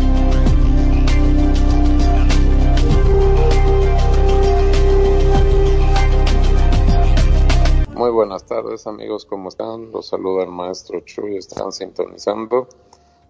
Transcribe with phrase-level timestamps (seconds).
[8.03, 9.93] Muy buenas tardes amigos, ¿cómo están?
[9.93, 12.67] Los saluda el maestro Chuy, están sintonizando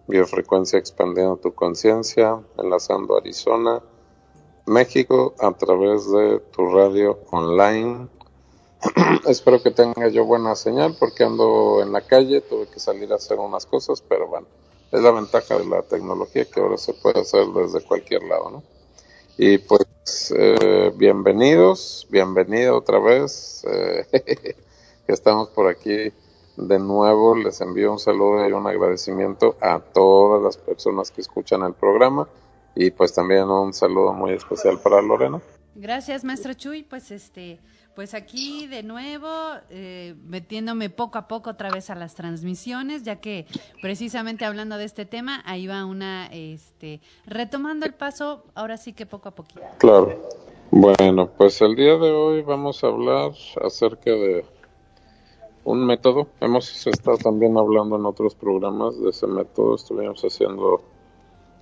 [0.06, 3.82] Biofrecuencia Expandiendo tu Conciencia, enlazando Arizona,
[4.64, 8.08] México a través de tu radio online.
[9.26, 13.16] Espero que tenga yo buena señal porque ando en la calle, tuve que salir a
[13.16, 14.46] hacer unas cosas, pero bueno,
[14.90, 18.62] es la ventaja de la tecnología que ahora se puede hacer desde cualquier lado, ¿no?
[19.36, 19.82] Y pues
[20.34, 23.64] eh, bienvenidos, bienvenida otra vez.
[23.70, 24.56] Eh,
[25.06, 26.12] estamos por aquí
[26.56, 27.36] de nuevo.
[27.36, 32.28] Les envío un saludo y un agradecimiento a todas las personas que escuchan el programa
[32.74, 35.40] y pues también un saludo muy especial para Lorena.
[35.74, 36.82] Gracias, maestro Chuy.
[36.82, 37.60] Pues este,
[37.94, 39.28] pues aquí de nuevo
[39.70, 43.46] eh, metiéndome poco a poco otra vez a las transmisiones, ya que
[43.80, 49.06] precisamente hablando de este tema, ahí va una, este, retomando el paso, ahora sí que
[49.06, 49.60] poco a poquito.
[49.78, 50.28] Claro.
[50.70, 53.32] Bueno, pues el día de hoy vamos a hablar
[53.62, 54.42] acerca de
[55.64, 56.28] un método.
[56.40, 59.74] Hemos estado también hablando en otros programas de ese método.
[59.74, 60.82] Estuvimos haciendo,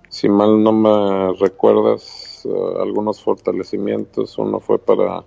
[0.09, 4.39] si mal no me recuerdas, eh, algunos fortalecimientos.
[4.39, 5.25] Uno fue para,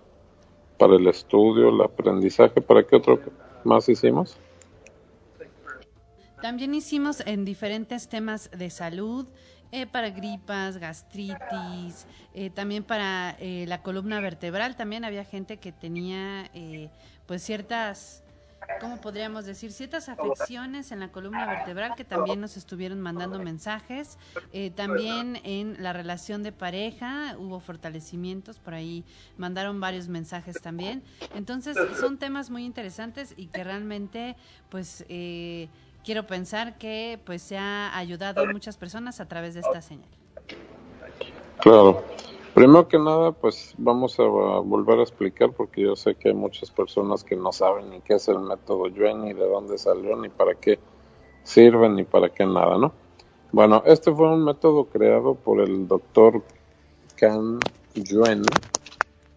[0.77, 2.61] para el estudio, el aprendizaje.
[2.61, 3.19] ¿Para qué otro
[3.63, 4.38] más hicimos?
[6.41, 9.27] También hicimos en diferentes temas de salud,
[9.71, 14.75] eh, para gripas, gastritis, eh, también para la columna vertebral.
[14.75, 16.51] También había gente que tenía
[17.25, 18.22] pues ciertas
[18.80, 19.72] ¿cómo podríamos decir?
[19.72, 24.17] Ciertas afecciones en la columna vertebral que también nos estuvieron mandando mensajes.
[24.52, 29.03] Eh, también en la relación de pareja hubo fortalecimientos, por ahí
[29.38, 31.03] mandaron varios mensajes también.
[31.34, 34.35] Entonces son temas muy interesantes y que realmente
[34.69, 35.69] pues eh,
[36.03, 40.09] quiero pensar que pues se ha ayudado a muchas personas a través de esta señal.
[41.59, 42.03] Claro.
[42.53, 46.69] Primero que nada, pues vamos a, volver a explicar porque yo sé que hay muchas
[46.69, 50.30] personas que no saben ni qué es el método Yuen, ni de dónde salió, ni
[50.30, 50.78] para qué
[51.44, 52.94] sirve, ni para qué nada, ¿no?
[53.52, 56.44] Bueno, este fue un método creado por el doctor
[57.16, 57.59] Kan
[57.96, 58.44] Yuen.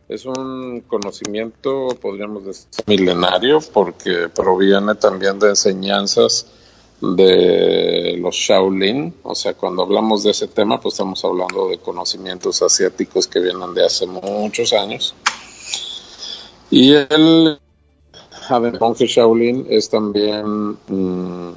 [0.08, 6.52] Es un conocimiento, podríamos decir, milenario porque proviene también de enseñanzas
[7.00, 12.62] de los Shaolin, o sea, cuando hablamos de ese tema, pues estamos hablando de conocimientos
[12.62, 15.14] asiáticos que vienen de hace muchos años.
[16.70, 17.58] Y el
[18.80, 21.52] monje Shaolin es también mm,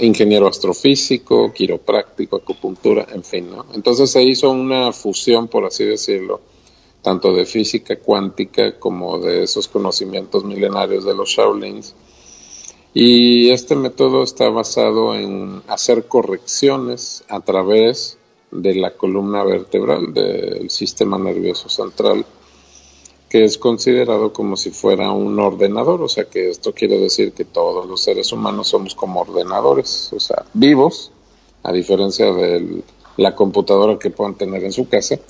[0.00, 3.66] ingeniero astrofísico, quiropráctico, acupuntura, en fin, ¿no?
[3.74, 6.40] Entonces se hizo una fusión, por así decirlo,
[7.02, 11.94] tanto de física cuántica como de esos conocimientos milenarios de los Shaolins
[13.00, 18.18] y este método está basado en hacer correcciones a través
[18.50, 22.26] de la columna vertebral del sistema nervioso central,
[23.28, 27.44] que es considerado como si fuera un ordenador, o sea que esto quiere decir que
[27.44, 31.12] todos los seres humanos somos como ordenadores, o sea, vivos,
[31.62, 32.82] a diferencia de
[33.16, 35.20] la computadora que puedan tener en su casa,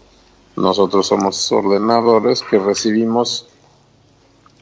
[0.57, 3.45] nosotros somos ordenadores que recibimos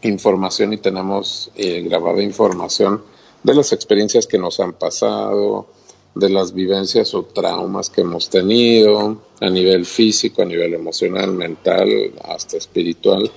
[0.06, 3.02] información y tenemos eh, grabada información
[3.42, 5.66] de las experiencias que nos han pasado,
[6.14, 11.88] de las vivencias o traumas que hemos tenido a nivel físico, a nivel emocional, mental,
[12.24, 13.30] hasta espiritual.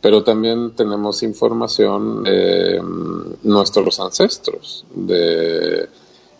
[0.00, 5.88] Pero también tenemos información de mm, nuestros ancestros, de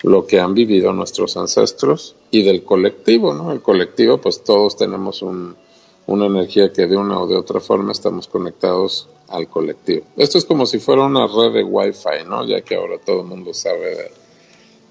[0.02, 3.50] lo que han vivido nuestros ancestros y del colectivo, ¿no?
[3.50, 5.56] El colectivo, pues todos tenemos un,
[6.06, 10.06] una energía que de una o de otra forma estamos conectados al colectivo.
[10.16, 12.46] Esto es como si fuera una red de Wi-Fi, ¿no?
[12.46, 14.10] Ya que ahora todo el mundo sabe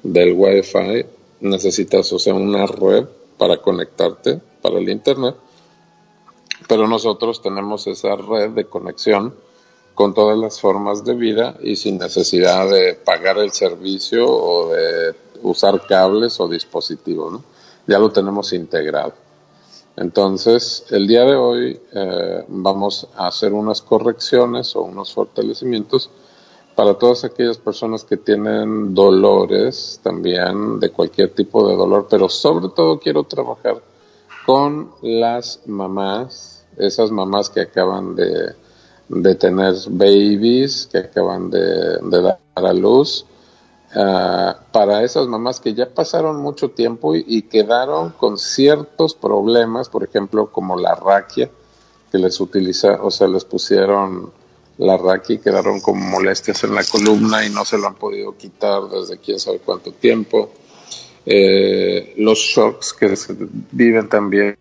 [0.01, 1.05] del Wi-Fi,
[1.41, 3.05] necesitas, o sea, una red
[3.37, 5.35] para conectarte para el Internet,
[6.67, 9.35] pero nosotros tenemos esa red de conexión
[9.93, 15.13] con todas las formas de vida y sin necesidad de pagar el servicio o de
[15.43, 17.43] usar cables o dispositivos, ¿no?
[17.85, 19.13] Ya lo tenemos integrado.
[19.95, 26.09] Entonces, el día de hoy eh, vamos a hacer unas correcciones o unos fortalecimientos
[26.75, 32.69] para todas aquellas personas que tienen dolores también, de cualquier tipo de dolor, pero sobre
[32.69, 33.81] todo quiero trabajar
[34.45, 38.55] con las mamás, esas mamás que acaban de
[39.09, 43.25] de tener babies que acaban de, dar a luz.
[43.95, 50.03] Ah, para esas mamás que ya pasaron mucho tiempo y, quedaron con ciertos problemas, por
[50.03, 51.51] ejemplo, como la raquia,
[52.11, 54.31] que les utiliza, o sea, les pusieron
[54.79, 58.35] la raquia y quedaron con molestias en la columna y no se lo han podido
[58.35, 60.51] quitar desde quién sabe cuánto tiempo.
[61.25, 63.13] Eh, los shocks que
[63.71, 64.57] viven también,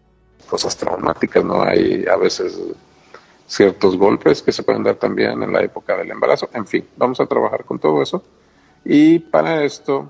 [0.49, 1.63] cosas traumáticas, ¿no?
[1.63, 2.59] Hay a veces
[3.47, 6.51] ciertos golpes que se pueden dar también en la época del embarazo.
[6.53, 8.23] En fin, vamos a trabajar con todo eso.
[8.85, 10.09] Y para esto,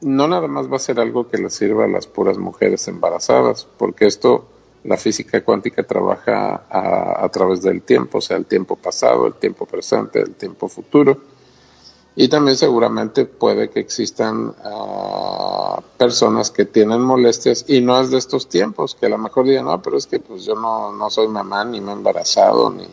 [0.00, 3.66] no nada más va a ser algo que le sirva a las puras mujeres embarazadas,
[3.78, 4.46] porque esto,
[4.84, 9.34] la física cuántica trabaja a, a través del tiempo, o sea, el tiempo pasado, el
[9.34, 11.18] tiempo presente, el tiempo futuro.
[12.16, 18.18] Y también seguramente puede que existan ah, personas que tienen molestias y no es de
[18.18, 21.08] estos tiempos, que a lo mejor digan, no, pero es que pues yo no, no
[21.08, 22.86] soy mamá, ni me he embarazado, ni,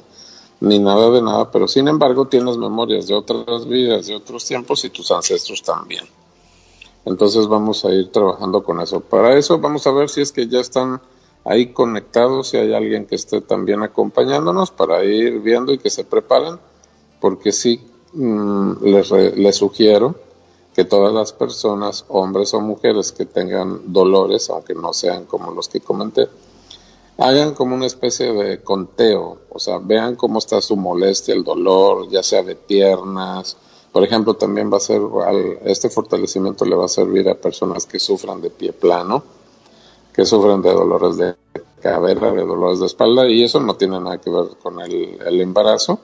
[0.59, 4.83] ni nada de nada, pero sin embargo tienes memorias de otras vidas, de otros tiempos
[4.85, 6.05] y tus ancestros también.
[7.05, 8.99] Entonces vamos a ir trabajando con eso.
[8.99, 11.01] Para eso vamos a ver si es que ya están
[11.45, 16.03] ahí conectados, si hay alguien que esté también acompañándonos para ir viendo y que se
[16.03, 16.59] preparen,
[17.21, 17.81] porque sí
[18.13, 20.15] Mm, les, sugiero
[20.73, 25.67] que todas las personas, hombres o mujeres que tengan dolores, aunque no sean como los
[25.67, 26.27] que comenté,
[27.17, 32.09] hagan como una especie de conteo, o sea, vean cómo está su molestia, el dolor,
[32.09, 33.57] ya sea de piernas.
[33.91, 35.01] Por ejemplo, también va a ser,
[35.65, 39.23] este fortalecimiento le va a servir a personas que sufran de pie plano,
[40.13, 41.35] que sufren de dolores de
[41.81, 45.99] cabeza, de dolores de espalda, y eso no tiene nada que ver con el embarazo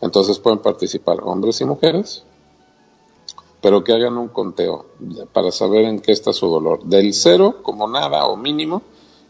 [0.00, 2.22] entonces pueden participar hombres y mujeres,
[3.60, 4.86] pero que hagan un conteo
[5.32, 6.84] para saber en qué está su dolor.
[6.84, 8.82] Del cero como nada o mínimo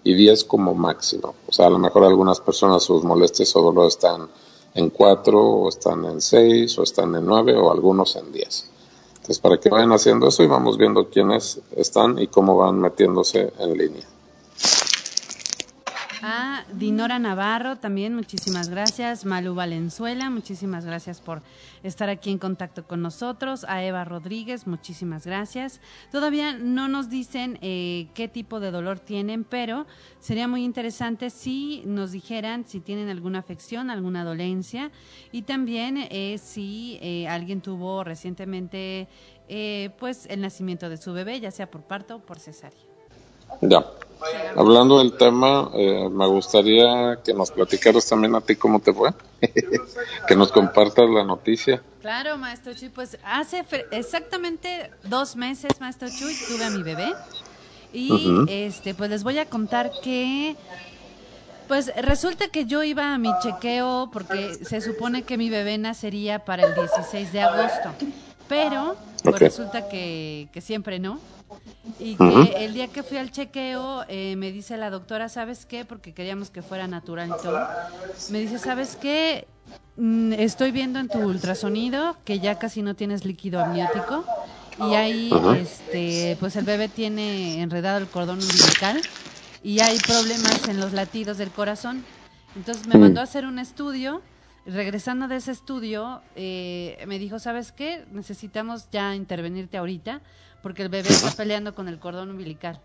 [0.08, 1.34] y 10 como máximo.
[1.46, 4.26] O sea, a lo mejor algunas personas sus molestias o dolor están
[4.74, 8.70] en 4 o están en 6 o están en 9 o algunos en 10.
[9.16, 13.52] Entonces, para que vayan haciendo eso y vamos viendo quiénes están y cómo van metiéndose
[13.58, 14.06] en línea.
[16.22, 19.24] A Dinora Navarro también, muchísimas gracias.
[19.24, 21.42] Malu Valenzuela, muchísimas gracias por
[21.84, 23.64] estar aquí en contacto con nosotros.
[23.68, 25.80] A Eva Rodríguez, muchísimas gracias.
[26.10, 29.86] Todavía no nos dicen eh, qué tipo de dolor tienen, pero
[30.18, 34.90] sería muy interesante si nos dijeran si tienen alguna afección, alguna dolencia
[35.30, 39.08] y también eh, si eh, alguien tuvo recientemente
[39.98, 42.78] pues el nacimiento de su bebé, ya sea por parto o por cesárea.
[43.62, 43.82] Ya.
[44.56, 49.10] Hablando del tema, eh, me gustaría que nos platicaras también a ti cómo te fue,
[50.28, 51.82] que nos compartas la noticia.
[52.00, 57.12] Claro, maestro Chuy, pues hace exactamente dos meses, maestro Chuy, tuve a mi bebé.
[57.92, 60.56] Y este, pues les voy a contar que,
[61.68, 66.44] pues resulta que yo iba a mi chequeo porque se supone que mi bebé nacería
[66.44, 67.90] para el 16 de agosto,
[68.48, 71.18] pero pues resulta que, que siempre no
[71.98, 75.84] y que el día que fui al chequeo eh, me dice la doctora, ¿sabes qué?
[75.84, 77.66] Porque queríamos que fuera natural y todo.
[78.30, 79.46] Me dice, ¿sabes qué?
[79.96, 84.24] Mm, estoy viendo en tu ultrasonido que ya casi no tienes líquido amniótico
[84.78, 89.02] y ahí este pues el bebé tiene enredado el cordón umbilical
[89.64, 92.04] y hay problemas en los latidos del corazón.
[92.54, 94.22] Entonces me mandó a hacer un estudio.
[94.66, 98.04] Regresando de ese estudio, eh, me dijo, ¿sabes qué?
[98.12, 100.20] Necesitamos ya intervenirte ahorita
[100.62, 102.80] porque el bebé está peleando con el cordón umbilical.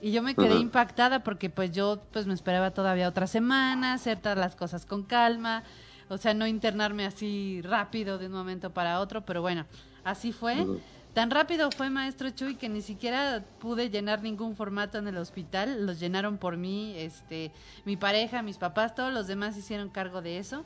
[0.00, 4.18] Y yo me quedé impactada porque pues yo pues me esperaba todavía otra semana, hacer
[4.20, 5.62] todas las cosas con calma,
[6.08, 9.64] o sea, no internarme así rápido de un momento para otro, pero bueno,
[10.04, 10.66] así fue.
[11.14, 15.86] Tan rápido fue maestro Chuy que ni siquiera pude llenar ningún formato en el hospital,
[15.86, 17.52] los llenaron por mí, este,
[17.84, 20.64] mi pareja, mis papás, todos los demás hicieron cargo de eso.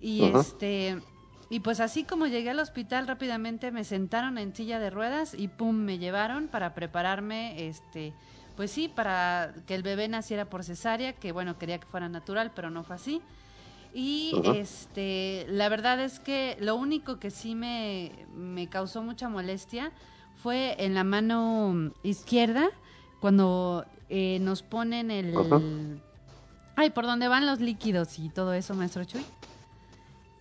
[0.00, 0.98] Y este
[1.48, 5.48] y pues así como llegué al hospital rápidamente me sentaron en silla de ruedas y
[5.48, 8.12] pum, me llevaron para prepararme, este,
[8.56, 12.52] pues sí, para que el bebé naciera por cesárea, que bueno, quería que fuera natural,
[12.54, 13.22] pero no fue así.
[13.94, 19.92] Y este, la verdad es que lo único que sí me, me causó mucha molestia
[20.42, 22.68] fue en la mano izquierda,
[23.20, 26.00] cuando eh, nos ponen el...
[26.76, 29.24] Ay, ¿por dónde van los líquidos y todo eso, maestro Chuy?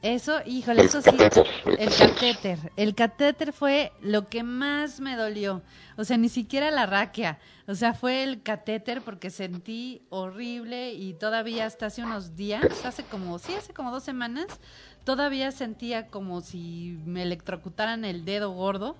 [0.05, 1.17] Eso, híjole, eso sí,
[1.79, 2.71] el catéter.
[2.75, 5.63] El catéter fue lo que más me dolió.
[5.97, 7.39] O sea, ni siquiera la raquia.
[7.67, 13.01] O sea, fue el catéter porque sentí horrible y todavía hasta hace unos días, hace
[13.03, 14.45] como, sí, hace como dos semanas,
[15.05, 18.95] todavía sentía como si me electrocutaran el dedo gordo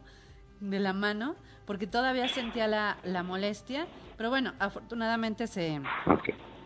[0.60, 1.36] de la mano,
[1.68, 3.86] porque todavía sentía la, la molestia.
[4.18, 5.82] Pero bueno, afortunadamente se,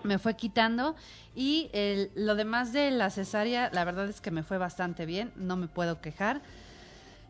[0.03, 0.95] me fue quitando
[1.35, 5.31] y el, lo demás de la cesárea, la verdad es que me fue bastante bien,
[5.35, 6.41] no me puedo quejar.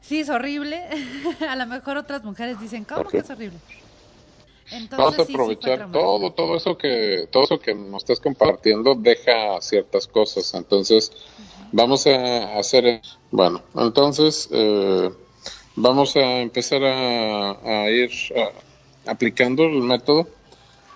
[0.01, 0.83] Sí, es horrible.
[1.49, 3.59] a lo mejor otras mujeres dicen, ¿cómo que es horrible?
[4.71, 9.59] Entonces, Vamos a aprovechar todo, todo eso que, todo eso que nos estás compartiendo deja
[9.61, 10.53] ciertas cosas.
[10.53, 11.11] Entonces,
[11.71, 15.09] vamos a hacer, bueno, entonces eh,
[15.75, 18.11] vamos a empezar a, ir
[19.07, 20.27] aplicando el método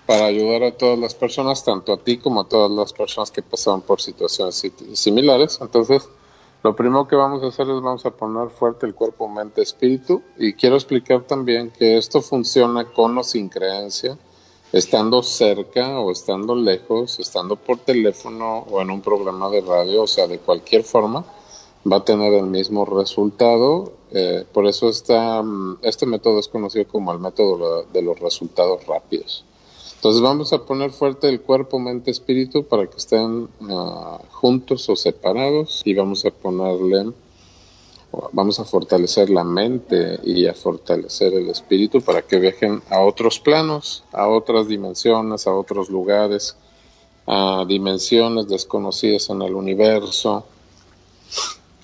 [0.06, 3.42] para ayudar a todas las personas, tanto a ti como a todas las personas que
[3.42, 4.62] pasaron por situaciones
[4.94, 5.60] similares.
[5.62, 6.10] Entonces,
[6.64, 10.22] lo primero que vamos a hacer es vamos a poner fuerte el cuerpo, mente, espíritu
[10.38, 14.18] y quiero explicar también que esto funciona con o sin creencia,
[14.72, 20.08] estando cerca o estando lejos, estando por teléfono o en un programa de radio, o
[20.08, 21.26] sea, de cualquier forma,
[21.90, 23.92] va a tener el mismo resultado.
[24.12, 28.86] Eh, por eso está, mm, este método es conocido como el método de los resultados
[28.88, 29.44] rápidos.
[30.04, 34.98] Entonces vamos a poner fuerte el cuerpo, mente, espíritu para que estén ah, juntos o
[34.98, 37.14] separados y vamos a ponerle,
[38.34, 43.40] vamos a fortalecer la mente y a fortalecer el espíritu para que viajen a otros
[43.40, 46.58] planos, a otras dimensiones, a otros lugares,
[47.26, 50.46] a dimensiones desconocidas en el universo.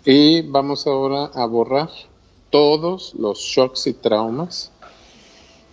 [0.04, 1.90] Y vamos ahora a borrar
[2.50, 4.74] todos los shocks y traumas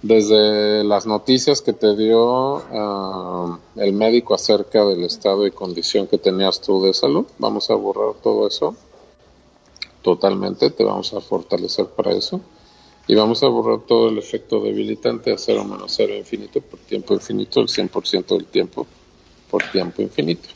[0.06, 6.18] desde las noticias que te dio ah, el médico acerca del estado y condición que
[6.18, 8.76] tenías tú de salud, vamos a borrar todo eso
[10.02, 12.40] totalmente, te vamos a fortalecer para eso
[13.08, 17.14] y vamos a borrar todo el efecto debilitante a cero menos cero infinito por tiempo
[17.14, 18.86] infinito, el 100% del tiempo
[19.50, 20.48] por tiempo infinito.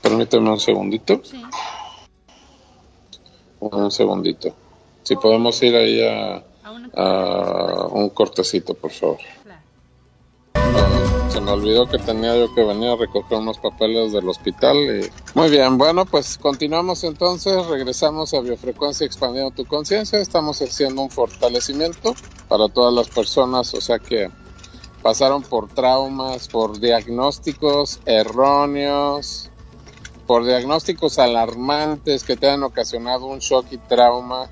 [0.00, 1.20] Permíteme un segundito.
[3.60, 4.54] Un segundito.
[5.02, 9.18] Si podemos ir ahí a Uh, un cortecito, por favor.
[11.30, 14.76] se me olvidó que tenía yo que venir a recoger unos papeles del hospital.
[14.76, 15.10] Y...
[15.34, 20.18] Muy bien, bueno, pues continuamos entonces, regresamos a Biofrecuencia Expandiendo tu Conciencia.
[20.18, 22.14] Estamos haciendo un fortalecimiento
[22.48, 24.30] para todas las personas, o sea que
[25.02, 29.50] pasaron por traumas, por diagnósticos erróneos,
[30.26, 34.50] por diagnósticos alarmantes que te han ocasionado un shock y trauma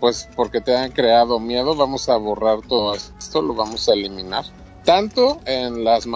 [0.00, 4.44] pues porque te han creado miedo, vamos a borrar todo esto, lo vamos a eliminar.
[4.84, 6.06] Tanto en las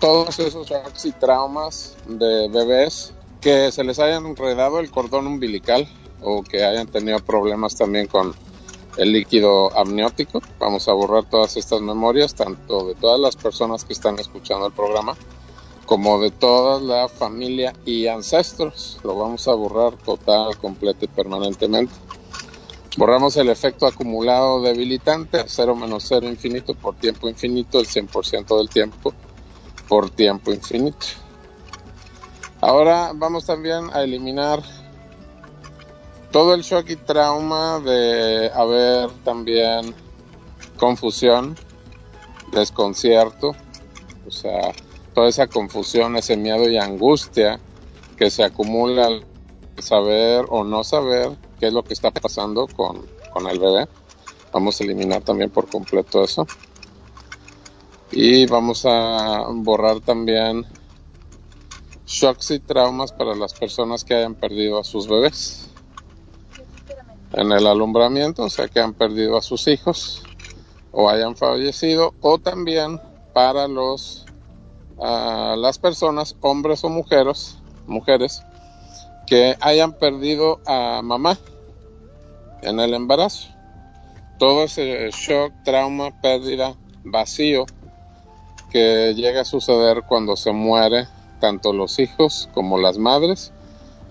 [0.00, 0.72] todos esos
[1.18, 5.88] traumas de bebés que se les hayan enredado el cordón umbilical
[6.22, 8.34] o que hayan tenido problemas también con
[8.96, 10.40] el líquido amniótico.
[10.58, 14.72] Vamos a borrar todas estas memorias, tanto de todas las personas que están escuchando el
[14.72, 15.16] programa,
[15.86, 18.98] como de toda la familia y ancestros.
[19.02, 21.92] Lo vamos a borrar total, completo y permanentemente.
[22.96, 28.68] Borramos el efecto acumulado debilitante, 0 menos 0 infinito por tiempo infinito, el 100% del
[28.68, 29.12] tiempo
[29.88, 31.06] por tiempo infinito.
[32.60, 34.62] Ahora vamos también a eliminar
[36.30, 39.94] todo el shock y trauma de haber también
[40.76, 41.56] confusión,
[42.52, 43.56] desconcierto,
[44.26, 44.72] o sea,
[45.14, 47.58] toda esa confusión, ese miedo y angustia
[48.16, 49.26] que se acumula al
[49.78, 51.36] saber o no saber
[51.66, 53.88] es lo que está pasando con, con el bebé.
[54.52, 56.46] Vamos a eliminar también por completo eso.
[58.12, 60.66] Y vamos a borrar también
[62.06, 65.68] shocks y traumas para las personas que hayan perdido a sus bebés
[67.32, 70.22] en el alumbramiento, o sea, que han perdido a sus hijos
[70.92, 73.00] o hayan fallecido, o también
[73.32, 74.24] para los
[74.96, 78.42] las personas, hombres o mujeres, mujeres
[79.26, 81.36] que hayan perdido a mamá
[82.64, 83.48] en el embarazo.
[84.38, 87.66] Todo ese shock, trauma, pérdida, vacío
[88.70, 91.06] que llega a suceder cuando se muere
[91.40, 93.52] tanto los hijos como las madres.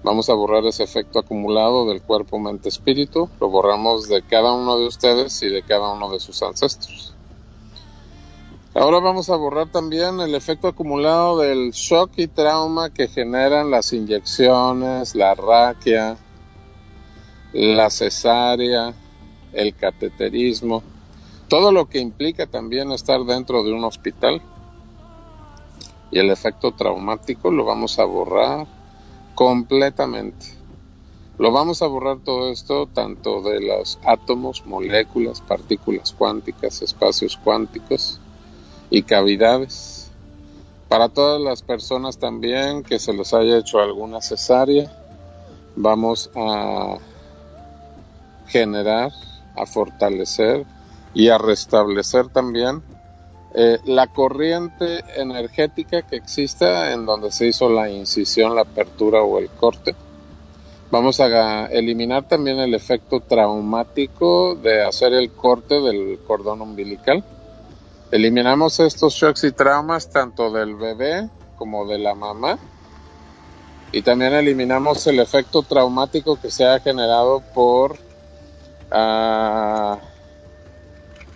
[0.04, 3.30] Vamos a borrar ese efecto acumulado del cuerpo, mente, espíritu.
[3.40, 7.14] Lo borramos de cada uno de ustedes y de cada uno de sus ancestros.
[8.76, 13.94] Ahora vamos a borrar también el efecto acumulado del shock y trauma que generan las
[13.94, 16.18] inyecciones, la raquia,
[17.54, 18.94] la cesárea,
[19.54, 20.84] el cateterismo,
[21.48, 24.42] todo lo que implica también estar dentro de un hospital.
[26.12, 28.68] Y el efecto traumático lo vamos a borrar
[29.36, 30.46] completamente.
[31.40, 38.20] Lo vamos a borrar todo esto tanto de los átomos, moléculas, partículas cuánticas, espacios cuánticos,
[38.94, 40.12] y cavidades.
[40.88, 44.96] Para todas las personas también que se les haya hecho alguna cesárea,
[45.76, 46.98] vamos a
[48.48, 49.12] generar,
[49.56, 50.66] a fortalecer
[51.14, 52.82] y a restablecer también
[53.56, 59.38] eh, la corriente energética que exista en donde se hizo la incisión, la apertura o
[59.38, 59.96] el corte.
[60.90, 67.24] Vamos a eliminar también el efecto traumático de hacer el corte del cordón umbilical.
[68.12, 72.60] Eliminamos estos shocks y traumas tanto del bebé como de la mamá.
[73.92, 77.98] Y también eliminamos el efecto traumático que se ha generado por
[78.94, 79.98] uh,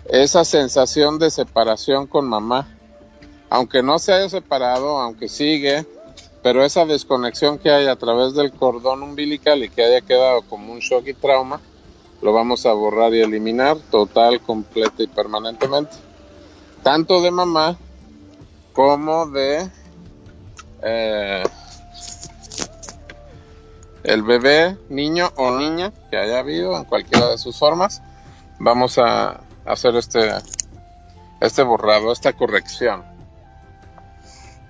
[0.08, 2.74] esa sensación de separación con mamá.
[3.50, 5.86] Aunque no se haya separado, aunque sigue,
[6.42, 10.72] pero esa desconexión que hay a través del cordón umbilical y que haya quedado como
[10.72, 11.60] un shock y trauma,
[12.20, 15.96] lo vamos a borrar y eliminar total, completa y permanentemente.
[16.82, 17.76] Tanto de mamá
[18.72, 19.70] como de
[20.82, 21.42] eh,
[24.04, 28.02] el bebé, niño o niña que haya habido en cualquiera de sus formas.
[28.58, 30.30] Vamos a hacer este,
[31.40, 33.04] este borrado, esta corrección.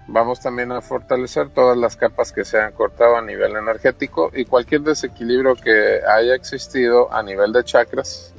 [0.06, 4.46] Vamos también a fortalecer todas las capas que se han cortado a nivel energético y
[4.46, 8.32] cualquier desequilibrio que haya existido a nivel de chakras,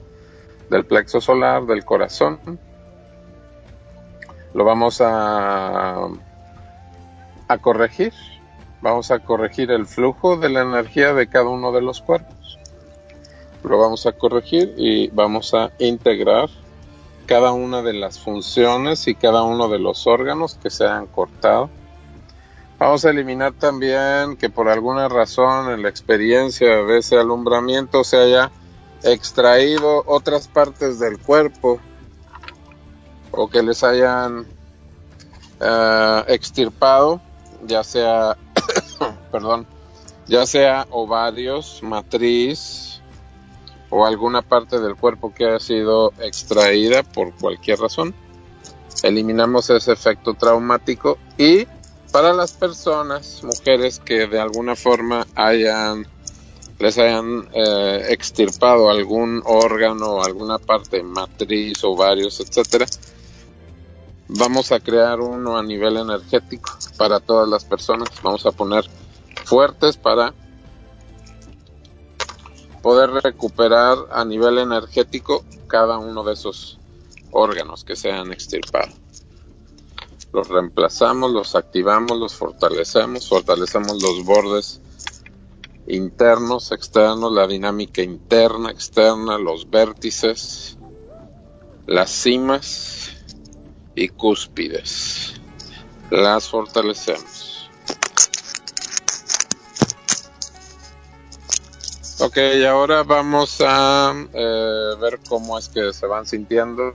[0.71, 2.59] del plexo solar, del corazón.
[4.55, 6.07] Lo vamos a,
[7.47, 8.13] a corregir.
[8.81, 12.39] Vamos a corregir el flujo de la energía de cada uno de los cuerpos
[13.63, 16.49] lo vamos a corregir y vamos a integrar
[17.25, 21.69] cada una de las funciones y cada uno de los órganos que se han cortado.
[22.79, 28.17] Vamos a eliminar también que por alguna razón en la experiencia de ese alumbramiento se
[28.17, 28.51] haya
[29.03, 31.79] extraído otras partes del cuerpo
[33.31, 34.39] o que les hayan
[35.59, 37.21] uh, extirpado,
[37.65, 38.37] ya sea,
[39.31, 39.67] perdón,
[40.27, 43.01] ya sea ovarios, matriz,
[43.89, 48.13] o alguna parte del cuerpo que haya sido extraída por cualquier razón.
[49.03, 51.65] Eliminamos ese efecto traumático y
[52.11, 56.07] para las personas, mujeres que de alguna forma hayan
[56.79, 62.85] les hayan eh, extirpado algún órgano, alguna parte matriz, ovarios, etcétera,
[64.29, 68.07] vamos a crear uno a nivel energético para todas las personas.
[68.23, 68.85] Vamos a poner
[69.45, 70.33] fuertes para
[72.81, 76.79] poder recuperar a nivel energético cada uno de esos
[77.31, 78.91] órganos que se han extirpado.
[80.31, 84.81] Los reemplazamos, los activamos, los fortalecemos, fortalecemos los bordes
[85.87, 90.77] internos, externos, la dinámica interna, externa, los vértices,
[91.87, 93.09] las cimas
[93.95, 95.33] y cúspides.
[96.11, 97.48] Las fortalecemos.
[102.21, 106.93] Ok, ahora vamos a eh, ver cómo es que se van sintiendo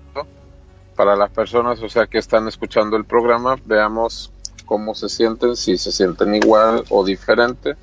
[0.95, 4.31] para las personas, o sea, que están escuchando el programa, veamos
[4.67, 7.75] cómo se sienten, si se sienten igual o diferente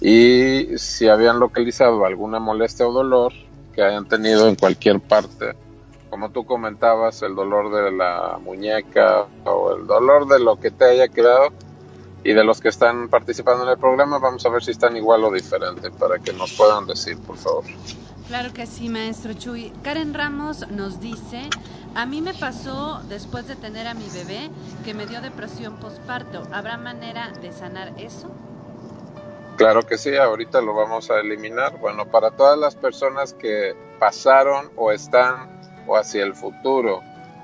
[0.00, 3.32] y si habían localizado alguna molestia o dolor
[3.72, 5.54] que hayan tenido en cualquier parte,
[6.10, 10.86] como tú comentabas, el dolor de la muñeca o el dolor de lo que te
[10.86, 11.50] haya quedado,
[12.24, 15.24] y de los que están participando en el programa, vamos a ver si están igual
[15.24, 17.64] o diferente para que nos puedan decir, por favor.
[18.28, 19.72] Claro que sí, maestro Chuy.
[19.82, 21.50] Karen Ramos nos dice,
[21.94, 24.50] a mí me pasó después de tener a mi bebé
[24.84, 26.42] que me dio depresión postparto.
[26.52, 28.30] ¿Habrá manera de sanar eso?
[29.56, 31.78] Claro que sí, ahorita lo vamos a eliminar.
[31.78, 37.02] Bueno, para todas las personas que pasaron o están o hacia el futuro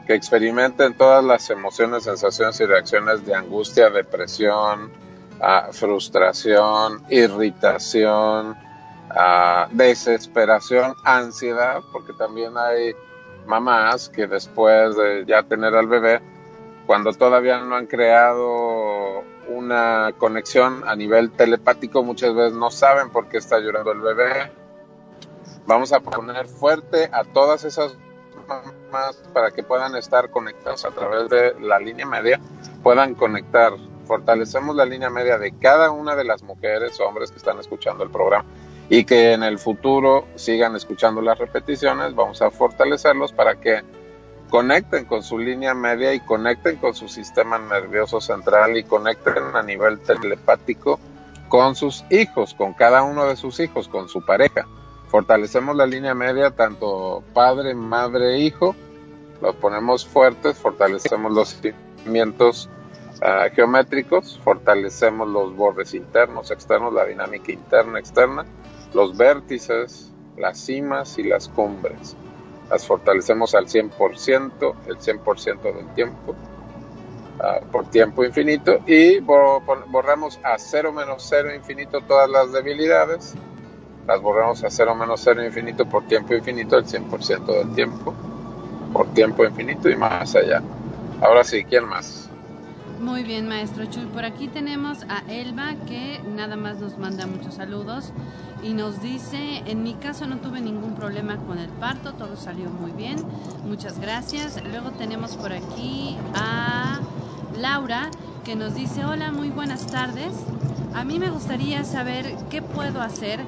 [0.08, 4.90] que experimenten todas las emociones, sensaciones y reacciones de angustia, depresión,
[5.38, 8.56] ah, frustración, irritación,
[9.10, 12.94] ah, desesperación, ansiedad, porque también hay
[13.46, 16.22] mamás que después de ya tener al bebé,
[16.86, 23.28] cuando todavía no han creado una conexión a nivel telepático, muchas veces no saben por
[23.28, 24.52] qué está llorando el bebé.
[25.66, 27.94] Vamos a poner fuerte a todas esas
[28.90, 32.40] más para que puedan estar conectados a través de la línea media,
[32.82, 33.72] puedan conectar.
[34.06, 38.04] Fortalecemos la línea media de cada una de las mujeres o hombres que están escuchando
[38.04, 38.48] el programa
[38.88, 42.14] y que en el futuro sigan escuchando las repeticiones.
[42.14, 43.82] Vamos a fortalecerlos para que
[44.48, 49.62] conecten con su línea media y conecten con su sistema nervioso central y conecten a
[49.62, 50.98] nivel telepático
[51.50, 54.66] con sus hijos, con cada uno de sus hijos, con su pareja
[55.08, 58.74] fortalecemos la línea media, tanto padre, madre, hijo,
[59.40, 61.60] los ponemos fuertes, fortalecemos los
[62.04, 62.68] cimientos
[63.22, 68.44] uh, geométricos, fortalecemos los bordes internos, externos, la dinámica interna, externa,
[68.92, 72.16] los vértices, las cimas y las cumbres.
[72.70, 80.58] las fortalecemos al 100%, el 100% del tiempo, uh, por tiempo infinito, y borramos a
[80.58, 83.34] 0 menos 0 infinito todas las debilidades,
[84.08, 88.14] las borramos a 0 menos 0 infinito por tiempo infinito, el 100% del tiempo,
[88.92, 90.62] por tiempo infinito y más allá.
[91.20, 92.30] Ahora sí, ¿quién más?
[93.00, 94.06] Muy bien, maestro Chuy.
[94.06, 98.12] Por aquí tenemos a Elba que nada más nos manda muchos saludos
[98.62, 102.70] y nos dice, en mi caso no tuve ningún problema con el parto, todo salió
[102.70, 103.16] muy bien,
[103.66, 104.60] muchas gracias.
[104.64, 106.98] Luego tenemos por aquí a
[107.58, 108.10] Laura
[108.44, 110.32] que nos dice, hola, muy buenas tardes.
[110.94, 113.40] A mí me gustaría saber qué puedo hacer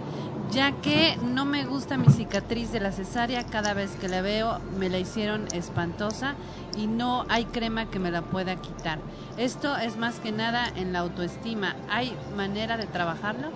[0.52, 4.58] ya que no me gusta mi cicatriz de la cesárea, cada vez que la veo
[4.78, 6.34] me la hicieron espantosa
[6.76, 8.98] y no hay crema que me la pueda quitar.
[9.36, 11.76] Esto es más que nada en la autoestima.
[11.88, 13.48] ¿Hay manera de trabajarlo?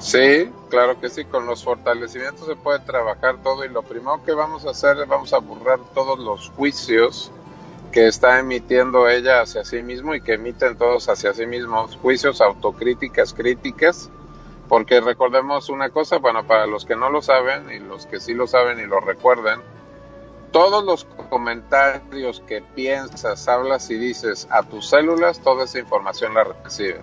[0.00, 4.32] Sí, claro que sí, con los fortalecimientos se puede trabajar todo y lo primero que
[4.32, 7.30] vamos a hacer es vamos a borrar todos los juicios
[7.92, 12.40] que está emitiendo ella hacia sí mismo y que emiten todos hacia sí mismos, juicios,
[12.40, 14.10] autocríticas, críticas,
[14.72, 18.32] porque recordemos una cosa, bueno, para los que no lo saben y los que sí
[18.32, 19.60] lo saben y lo recuerden,
[20.50, 26.44] todos los comentarios que piensas, hablas y dices a tus células, toda esa información la
[26.44, 27.02] reciben.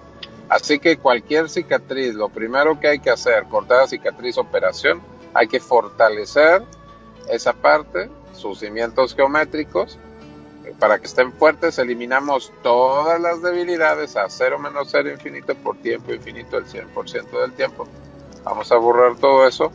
[0.49, 4.99] Así que cualquier cicatriz, lo primero que hay que hacer, cortada cicatriz, operación,
[5.35, 6.63] hay que fortalecer
[7.29, 9.99] esa parte, sus cimientos geométricos,
[10.77, 16.13] para que estén fuertes, eliminamos todas las debilidades a cero menos cero infinito por tiempo
[16.13, 17.87] infinito, el 100% del tiempo.
[18.43, 19.71] Vamos a borrar todo eso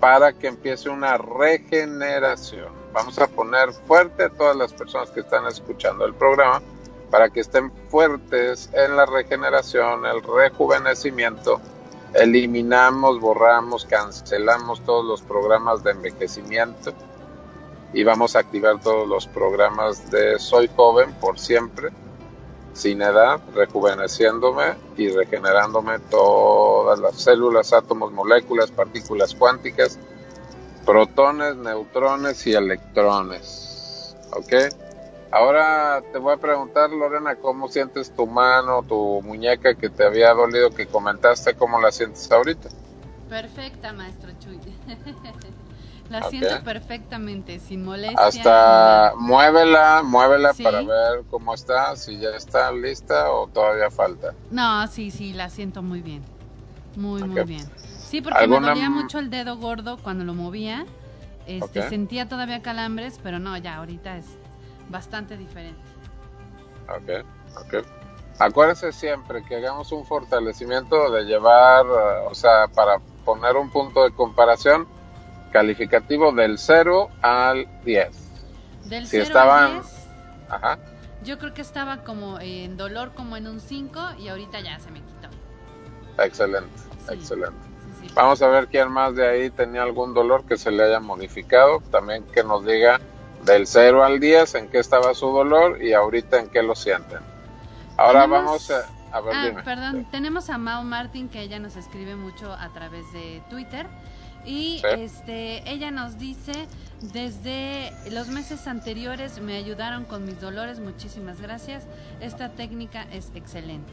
[0.00, 2.72] para que empiece una regeneración.
[2.92, 6.62] Vamos a poner fuerte a todas las personas que están escuchando el programa
[7.10, 11.60] para que estén fuertes en la regeneración, el rejuvenecimiento.
[12.12, 16.92] Eliminamos, borramos, cancelamos todos los programas de envejecimiento
[17.94, 21.90] y vamos a activar todos los programas de Soy joven por siempre,
[22.72, 30.00] sin edad, rejuveneciéndome y regenerándome todas las células, átomos, moléculas, partículas cuánticas,
[30.84, 34.16] protones, neutrones y electrones.
[34.32, 34.52] ¿Ok?
[35.30, 40.34] Ahora te voy a preguntar, Lorena, ¿cómo sientes tu mano, tu muñeca que te había
[40.34, 41.54] dolido que comentaste?
[41.54, 42.68] ¿Cómo la sientes ahorita?
[43.28, 44.58] Perfecta, maestro Chuy.
[46.10, 48.26] la siento perfectamente, sin molestia.
[48.26, 54.34] Hasta muévela, muévela para ver cómo está, si ya está lista o todavía falta.
[54.50, 56.22] No, sí, sí, la siento muy bien.
[56.96, 57.64] Muy, muy bien.
[57.98, 60.86] Sí, porque me dolía mucho el dedo gordo cuando lo movía.
[61.46, 64.26] Este, Sentía todavía calambres, pero no, ya ahorita es
[64.88, 65.80] bastante diferente.
[66.88, 67.84] Ok, ok.
[68.38, 74.04] Acuérdese siempre que hagamos un fortalecimiento de llevar, eh, o sea, para poner un punto
[74.04, 74.86] de comparación
[75.54, 78.08] calificativo del 0 al 10.
[78.86, 80.08] Del 0 al 10.
[80.50, 80.78] Ajá.
[81.22, 84.90] Yo creo que estaba como en dolor como en un 5 y ahorita ya se
[84.90, 85.28] me quitó.
[86.20, 86.74] Excelente,
[87.08, 87.56] excelente.
[88.14, 91.80] Vamos a ver quién más de ahí tenía algún dolor que se le haya modificado.
[91.92, 93.00] También que nos diga
[93.44, 97.20] del 0 al 10 en qué estaba su dolor y ahorita en qué lo sienten.
[97.96, 102.16] Ahora vamos a, a ver, ah, Perdón, tenemos a Mao Martin que ella nos escribe
[102.16, 103.86] mucho a través de Twitter
[104.46, 106.52] y este ella nos dice
[107.12, 111.86] desde los meses anteriores me ayudaron con mis dolores, muchísimas gracias.
[112.20, 113.92] Esta técnica es excelente.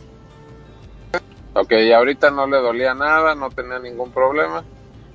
[1.54, 4.64] Ok, y ahorita no le dolía nada, no tenía ningún problema.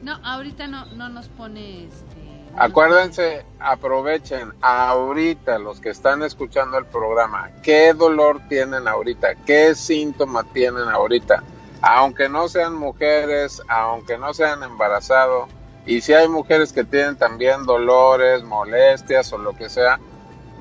[0.03, 2.27] No, ahorita no, no nos pone este,
[2.59, 10.43] Acuérdense, aprovechen ahorita los que están escuchando el programa, qué dolor tienen ahorita, qué síntoma
[10.55, 11.43] tienen ahorita,
[11.83, 15.49] aunque no sean mujeres, aunque no sean embarazados,
[15.85, 20.01] y si hay mujeres que tienen también dolores, molestias o lo que sea,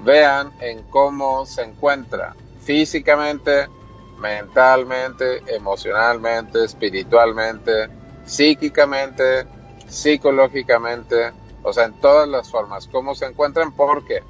[0.03, 3.67] vean en cómo se encuentra físicamente,
[4.19, 7.89] mentalmente, emocionalmente, espiritualmente,
[8.25, 9.47] psíquicamente,
[9.87, 11.31] psicológicamente
[11.65, 14.21] o sea, en todas las formas, cómo se encuentran, porque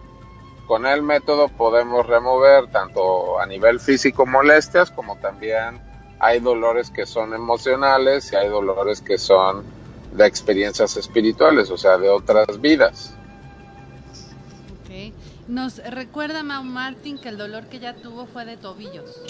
[0.67, 5.81] con el método podemos remover tanto a nivel físico molestias como también
[6.25, 9.63] hay dolores que son emocionales y hay dolores que son
[10.11, 13.13] de experiencias espirituales, o sea, de otras vidas.
[14.81, 15.13] Ok.
[15.47, 19.21] Nos recuerda Mau Martin que el dolor que ya tuvo fue de tobillos.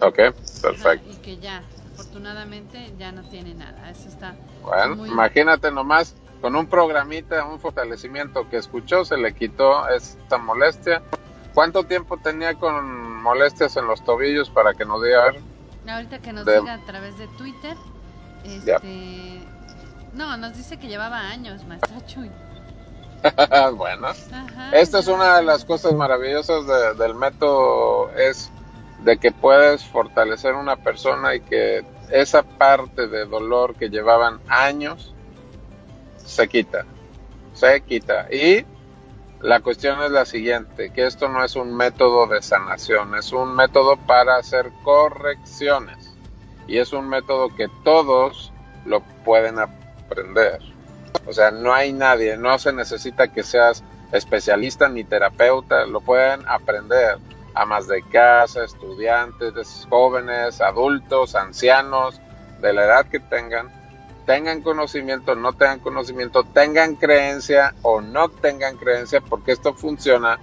[0.00, 0.16] Ok,
[0.62, 1.10] perfecto.
[1.10, 3.90] y que ya, afortunadamente, ya no tiene nada.
[3.90, 4.34] Eso está.
[4.62, 11.02] Bueno, imagínate nomás con un programita, un fortalecimiento que escuchó, se le quitó esta molestia.
[11.52, 15.34] ¿Cuánto tiempo tenía con molestias en los tobillos para que nos diga?
[15.86, 17.76] Ahorita que nos diga a través de Twitter.
[18.44, 19.40] Este,
[20.12, 22.30] no, nos dice que llevaba años, maestra Chuy.
[23.76, 24.08] bueno,
[24.72, 28.50] esta es una de las cosas maravillosas del método, es
[29.00, 35.14] de que puedes fortalecer una persona y que esa parte de dolor que llevaban años
[36.18, 36.84] se quita,
[37.54, 38.28] se quita.
[38.30, 38.64] Y
[39.44, 43.54] la cuestión es la siguiente, que esto no es un método de sanación, es un
[43.54, 46.16] método para hacer correcciones
[46.66, 48.54] y es un método que todos
[48.86, 50.60] lo pueden aprender.
[51.26, 56.40] O sea, no hay nadie, no se necesita que seas especialista ni terapeuta, lo pueden
[56.48, 57.18] aprender
[57.54, 62.18] amas de casa, estudiantes, jóvenes, adultos, ancianos,
[62.62, 63.70] de la edad que tengan,
[64.26, 70.38] tengan conocimiento, no tengan conocimiento, tengan creencia o no tengan creencia, porque esto funciona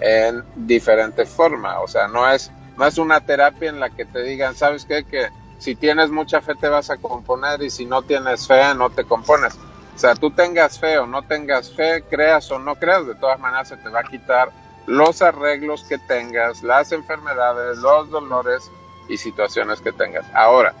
[0.00, 1.80] en diferente forma.
[1.80, 5.04] O sea, no es, no es una terapia en la que te digan, ¿sabes qué?
[5.04, 8.90] Que si tienes mucha fe te vas a componer y si no tienes fe no
[8.90, 9.54] te compones.
[9.94, 13.38] O sea, tú tengas fe o no tengas fe, creas o no creas, de todas
[13.38, 14.50] maneras se te va a quitar
[14.86, 18.70] los arreglos que tengas, las enfermedades, los dolores
[19.08, 20.24] y situaciones que tengas.
[20.32, 20.74] Ahora,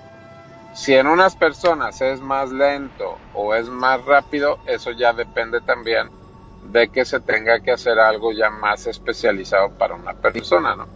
[0.72, 6.08] si en unas personas es más lento o es más rápido, eso ya depende también
[6.64, 10.86] de que se tenga que hacer algo ya más especializado para una persona, ¿no?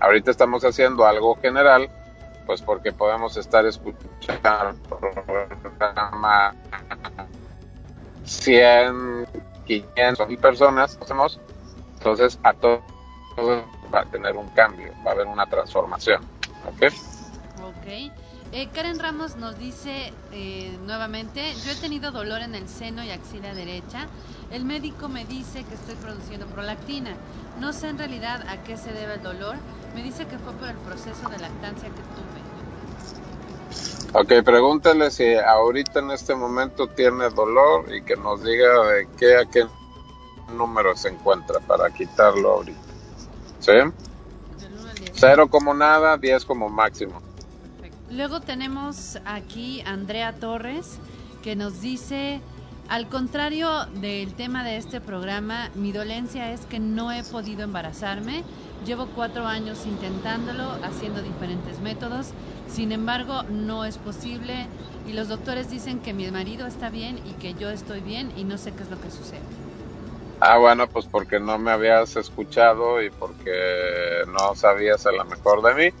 [0.00, 1.90] Ahorita estamos haciendo algo general,
[2.46, 4.78] pues porque podemos estar escuchando
[5.78, 6.54] programa
[8.24, 9.26] 100,
[9.66, 11.40] 500 personas, hacemos
[11.98, 12.80] entonces, a todo,
[13.92, 16.22] va a tener un cambio, va a haber una transformación.
[16.66, 16.92] ¿Ok?
[17.62, 18.12] Ok.
[18.50, 23.10] Eh, Karen Ramos nos dice eh, nuevamente, yo he tenido dolor en el seno y
[23.10, 24.06] axila derecha.
[24.50, 27.14] El médico me dice que estoy produciendo prolactina.
[27.60, 29.56] No sé en realidad a qué se debe el dolor.
[29.94, 32.48] Me dice que fue por el proceso de lactancia que tuve.
[34.14, 39.36] Ok, pregúntale si ahorita en este momento tiene dolor y que nos diga de qué
[39.36, 39.66] a qué
[40.54, 42.80] número se encuentra para quitarlo ahorita.
[43.60, 43.72] ¿Sí?
[45.12, 47.27] Cero como nada, 10 como máximo.
[48.10, 50.98] Luego tenemos aquí Andrea Torres
[51.42, 52.40] que nos dice,
[52.88, 58.44] al contrario del tema de este programa, mi dolencia es que no he podido embarazarme.
[58.86, 62.30] Llevo cuatro años intentándolo, haciendo diferentes métodos.
[62.66, 64.66] Sin embargo, no es posible.
[65.06, 68.44] Y los doctores dicen que mi marido está bien y que yo estoy bien y
[68.44, 69.40] no sé qué es lo que sucede.
[70.40, 75.62] Ah, bueno, pues porque no me habías escuchado y porque no sabías a lo mejor
[75.62, 75.96] de mí.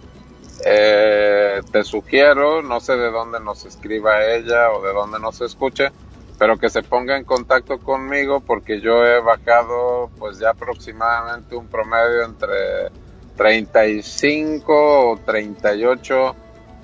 [0.64, 5.90] Eh, te sugiero, no sé de dónde nos escriba ella o de dónde nos escuche,
[6.38, 11.66] pero que se ponga en contacto conmigo porque yo he bajado pues ya aproximadamente un
[11.66, 12.90] promedio entre
[13.36, 16.36] 35 o 38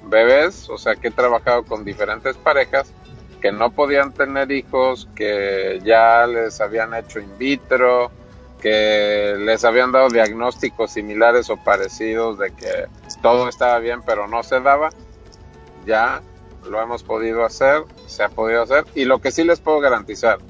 [0.04, 2.92] bebés, o sea que he trabajado con diferentes parejas
[3.40, 8.10] que no podían tener hijos, que ya les habían hecho in vitro,
[8.58, 12.86] que les habían dado diagnósticos similares o parecidos de que
[13.24, 14.90] todo estaba bien pero no se daba,
[15.86, 16.20] ya
[16.68, 20.40] lo hemos podido hacer, se ha podido hacer y lo que sí les puedo garantizar,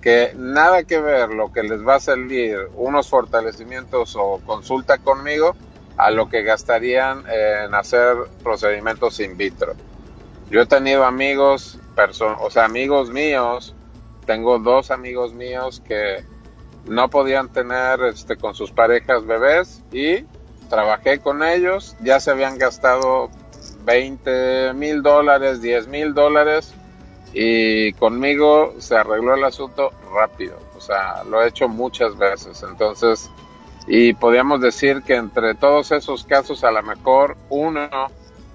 [0.00, 5.56] que nada que ver lo que les va a salir unos fortalecimientos o consulta conmigo
[5.96, 9.72] a lo que gastarían en hacer procedimientos in vitro.
[10.48, 11.80] Yo he tenido amigos
[12.40, 13.74] o sea, amigos míos,
[14.26, 16.24] tengo dos amigos míos que
[16.86, 20.24] no podían tener este, con sus parejas bebés y
[20.72, 23.28] trabajé con ellos, ya se habían gastado
[23.84, 26.72] 20 mil dólares, 10 mil dólares
[27.34, 33.28] y conmigo se arregló el asunto rápido, o sea, lo he hecho muchas veces, entonces,
[33.86, 37.90] y podríamos decir que entre todos esos casos a lo mejor uno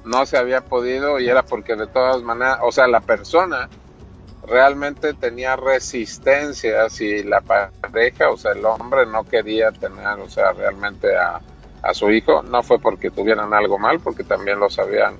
[0.03, 3.69] no se había podido y era porque de todas maneras, o sea, la persona
[4.47, 10.53] realmente tenía resistencia si la pareja, o sea, el hombre no quería tener, o sea,
[10.53, 11.41] realmente a,
[11.81, 15.15] a su hijo, no fue porque tuvieran algo mal, porque también los habían,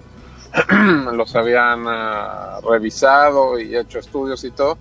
[1.15, 4.77] los habían ah, revisado y hecho estudios y todo,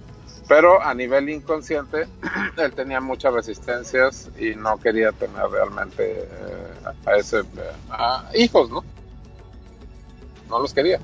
[0.49, 2.07] pero a nivel inconsciente
[2.57, 7.43] él tenía muchas resistencias y no quería tener realmente eh, a ese
[8.35, 8.85] hijos, ¿no?
[10.49, 10.99] no los quería.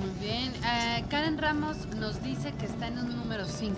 [0.00, 0.52] Muy bien.
[0.64, 3.76] Eh, Karen Ramos nos dice que está en un número 5.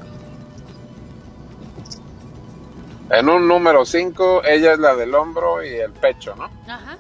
[3.13, 6.45] En un número 5, ella es la del hombro y el pecho, ¿no?
[6.67, 6.97] Ajá.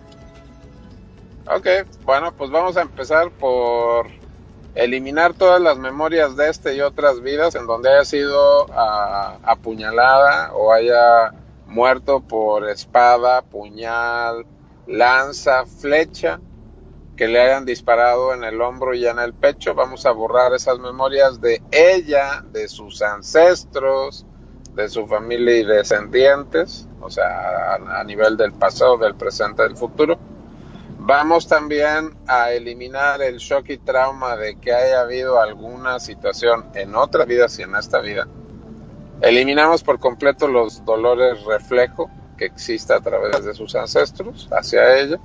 [1.46, 1.66] Ok,
[2.04, 4.08] bueno, pues vamos a empezar por
[4.74, 10.52] eliminar todas las memorias de este y otras vidas en donde haya sido ah, apuñalada
[10.52, 11.32] o haya
[11.66, 14.44] muerto por espada, puñal,
[14.86, 16.40] lanza, flecha
[17.16, 19.74] que le hayan disparado en el hombro y en el pecho.
[19.74, 24.26] Vamos a borrar esas memorias de ella, de sus ancestros,
[24.74, 30.18] de su familia y descendientes, o sea, a, nivel del pasado, del presente, del futuro.
[30.98, 36.94] Vamos también a eliminar el shock y trauma de que haya habido alguna situación en
[36.94, 38.28] otra vida, si en esta vida.
[39.20, 45.18] Eliminamos por completo los dolores reflejo que existe a través de sus ancestros hacia ella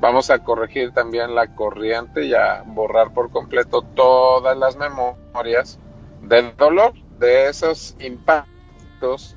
[0.00, 5.80] Vamos a corregir también la corriente y a borrar por completo todas las memorias
[6.22, 9.36] del dolor, de esos impactos,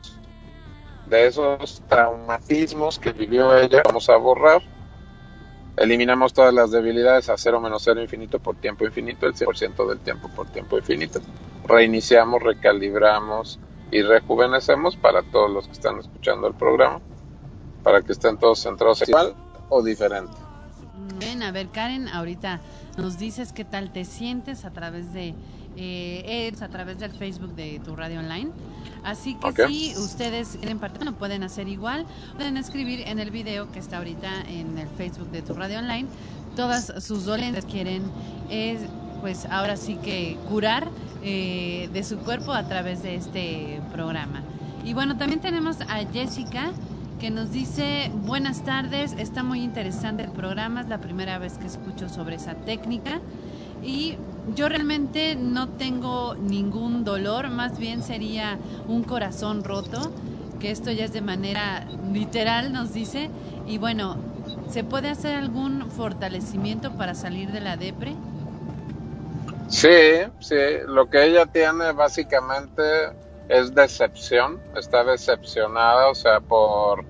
[1.08, 3.82] de esos traumatismos que vivió ella.
[3.86, 4.62] Vamos a borrar.
[5.78, 10.00] Eliminamos todas las debilidades a cero menos cero infinito por tiempo infinito, el 100% del
[10.00, 11.20] tiempo por tiempo infinito.
[11.66, 17.00] Reiniciamos, recalibramos y rejuvenecemos para todos los que están escuchando el programa,
[17.84, 19.36] para que estén todos centrados igual
[19.70, 20.34] o diferente.
[21.18, 22.62] Bien, a ver, Karen, ahorita
[22.98, 25.34] nos dices qué tal te sientes a través de
[25.78, 28.52] eh, a través del Facebook de tu radio online.
[29.04, 32.06] Así que si ustedes quieren participar, pueden hacer igual.
[32.36, 36.08] Pueden escribir en el video que está ahorita en el Facebook de tu radio online.
[36.56, 38.04] Todas sus dolencias quieren,
[38.50, 38.82] es,
[39.22, 40.90] pues ahora sí que curar
[41.24, 44.44] eh, de su cuerpo a través de este programa.
[44.84, 46.72] Y bueno, también tenemos a Jessica
[47.20, 51.68] que nos dice, buenas tardes, está muy interesante el programa, es la primera vez que
[51.68, 53.22] escucho sobre esa técnica
[53.84, 54.16] y
[54.48, 60.12] yo realmente no tengo ningún dolor, más bien sería un corazón roto,
[60.60, 63.30] que esto ya es de manera literal, nos dice,
[63.68, 64.18] y bueno,
[64.70, 68.14] ¿se puede hacer algún fortalecimiento para salir de la depre?
[69.70, 69.90] Sí,
[70.40, 70.56] sí,
[70.88, 72.82] lo que ella tiene básicamente
[73.48, 77.06] es decepción, está decepcionada, o sea, por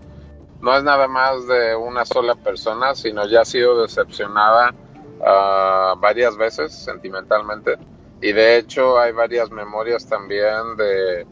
[0.62, 4.76] no es nada más de una sola persona, sino ya ha sido decepcionada
[5.22, 7.78] uh, varias veces sentimentalmente.
[8.22, 11.26] Y de hecho hay varias memorias también de,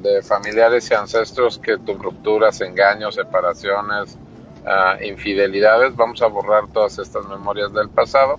[0.00, 4.16] de familiares y ancestros que tu rupturas, engaños, separaciones,
[4.64, 8.38] uh, infidelidades, vamos a borrar todas estas memorias del pasado.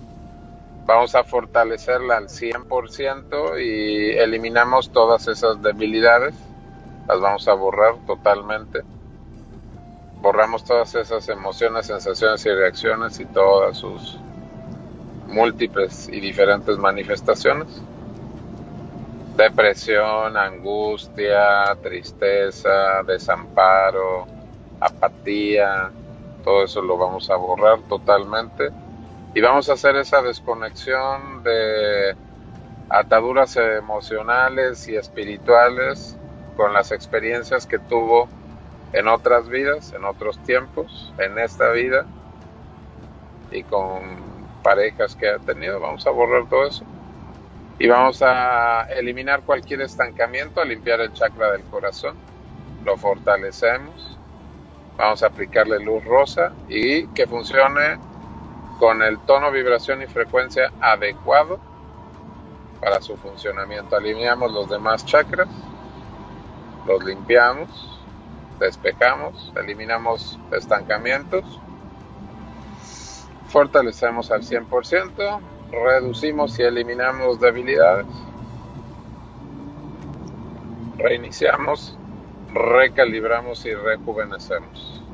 [0.86, 6.34] Vamos a fortalecerla al 100% y eliminamos todas esas debilidades,
[7.08, 8.82] las vamos a borrar totalmente.
[10.20, 14.18] Borramos todas esas emociones, sensaciones y reacciones y todas sus
[15.26, 17.82] múltiples y diferentes manifestaciones.
[19.36, 24.26] Depresión, angustia, tristeza, desamparo,
[24.80, 25.90] apatía,
[26.44, 28.70] todo eso lo vamos a borrar totalmente
[29.34, 32.14] y vamos a hacer esa desconexión de
[32.88, 36.16] ataduras emocionales y espirituales
[36.56, 38.28] con las experiencias que tuvo
[38.92, 42.06] en otras vidas, en otros tiempos, en esta vida
[43.50, 44.33] y con
[44.64, 45.78] parejas que ha tenido.
[45.78, 46.84] Vamos a borrar todo eso
[47.78, 52.16] y vamos a eliminar cualquier estancamiento, a limpiar el chakra del corazón,
[52.84, 54.18] lo fortalecemos,
[54.96, 57.98] vamos a aplicarle luz rosa y que funcione
[58.78, 61.58] con el tono, vibración y frecuencia adecuado
[62.80, 63.96] para su funcionamiento.
[63.96, 65.48] Alineamos los demás chakras,
[66.86, 68.00] los limpiamos,
[68.60, 71.44] despejamos, eliminamos estancamientos,
[73.54, 75.40] fortalecemos al 100%,
[75.70, 78.08] reducimos y eliminamos debilidades,
[80.98, 81.96] reiniciamos,
[82.52, 85.04] recalibramos y rejuvenecemos.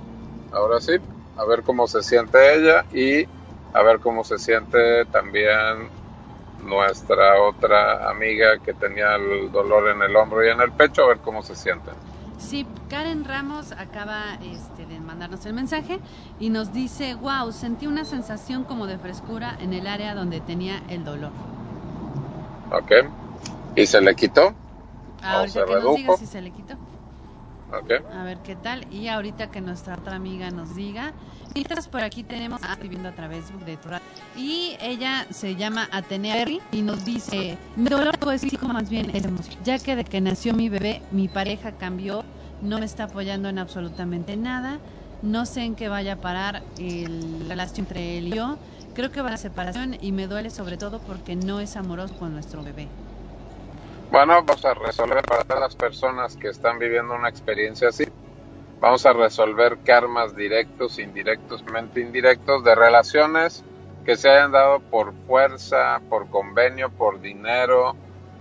[0.53, 0.93] Ahora sí,
[1.37, 3.29] a ver cómo se siente ella y
[3.75, 5.91] a ver cómo se siente también
[6.65, 11.09] nuestra otra amiga que tenía el dolor en el hombro y en el pecho, a
[11.09, 11.91] ver cómo se siente.
[12.41, 16.01] Sí, Karen Ramos acaba este, de mandarnos el mensaje
[16.41, 20.83] y nos dice, wow, sentí una sensación como de frescura en el área donde tenía
[20.89, 21.31] el dolor.
[22.73, 22.93] Ok.
[23.77, 24.55] ¿Y se le quitó?
[25.23, 26.77] Ahorita que nos diga si se le quitó.
[28.13, 28.87] A ver qué tal.
[28.91, 31.15] Y ahorita que nuestra otra amiga nos diga.
[31.55, 33.89] Mientras por aquí tenemos a viviendo a través de tu
[34.37, 38.15] Y ella se llama Atenea y nos dice: Mi dolor
[38.63, 39.13] más bien.
[39.65, 42.25] Ya que de que nació mi bebé, mi pareja cambió,
[42.61, 44.81] no me está apoyando en absolutamente nada.
[45.23, 48.59] No sé en qué vaya a parar el relación entre él y yo.
[48.95, 52.15] Creo que va a la separación y me duele sobre todo porque no es amoroso
[52.17, 52.89] con nuestro bebé.
[54.11, 58.05] Bueno, vamos a resolver para todas las personas que están viviendo una experiencia así.
[58.81, 61.63] Vamos a resolver karmas directos, indirectos,
[61.95, 63.65] indirectos de relaciones
[64.05, 67.95] que se hayan dado por fuerza, por convenio, por dinero,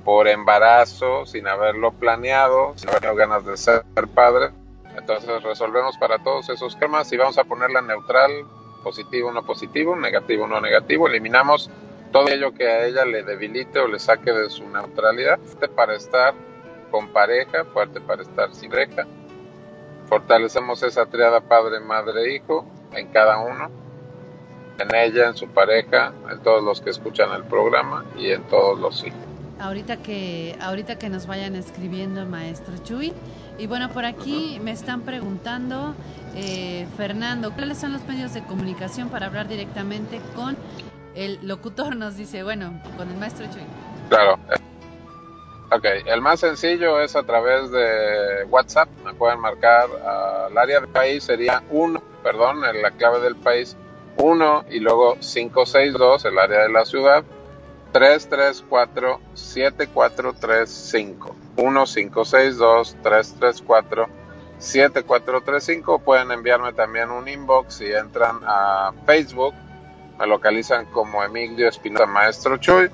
[0.04, 3.84] por embarazo, sin haberlo planeado, sin haber tenido ganas de ser
[4.16, 4.50] padre.
[4.98, 8.32] Entonces resolvemos para todos esos karmas y vamos a ponerla neutral
[8.84, 11.70] positivo no positivo, negativo no negativo, eliminamos
[12.12, 15.96] todo ello que a ella le debilite o le saque de su neutralidad, fuerte para
[15.96, 16.34] estar
[16.92, 19.06] con pareja, fuerte para estar sin pareja.
[20.08, 23.70] Fortalecemos esa triada padre, madre, hijo en cada uno,
[24.80, 28.80] en ella, en su pareja, en todos los que escuchan el programa y en todos
[28.80, 29.20] los hijos.
[29.60, 33.14] Ahorita que, ahorita que nos vayan escribiendo, maestro Chuy.
[33.58, 35.94] Y bueno, por aquí me están preguntando,
[36.34, 40.56] eh, Fernando, ¿cuáles son los medios de comunicación para hablar directamente con
[41.16, 41.96] el locutor?
[41.96, 43.64] Nos dice, bueno, con el maestro Chuy.
[44.10, 44.38] Claro.
[45.72, 48.90] Ok, el más sencillo es a través de WhatsApp.
[49.06, 49.88] Me pueden marcar
[50.48, 53.78] al área del país, sería uno, perdón, en la clave del país,
[54.18, 57.24] 1 y luego 562, el área de la ciudad,
[57.92, 64.10] 334 7435 1562 334
[64.58, 69.54] 7435 pueden enviarme también un inbox si entran a Facebook
[70.20, 72.90] me localizan como Emilio Espinosa Maestro Chuy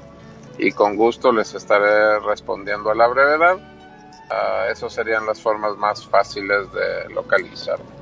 [0.58, 6.06] y con gusto les estaré respondiendo a la brevedad uh, esas serían las formas más
[6.06, 7.96] fáciles de localizarme